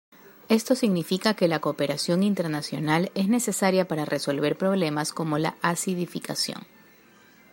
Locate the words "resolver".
4.03-4.57